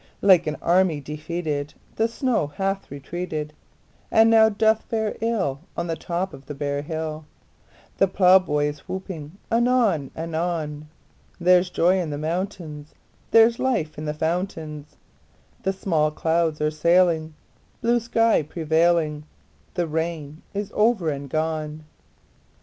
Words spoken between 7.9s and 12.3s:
The plowboy is whooping anon anon: There's joy in the